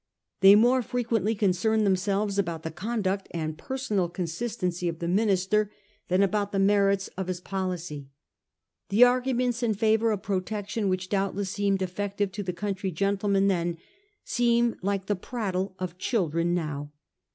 [0.39, 5.69] They more frequently concerned themselves about the conduct and personal consistency of the minister
[6.07, 8.07] than about the merits of his policy.
[8.89, 13.47] The arguments in favour of protection, which doubtless seemed effective to the country gen tlemen
[13.47, 13.77] then,
[14.23, 16.91] seem like the prattle of children now.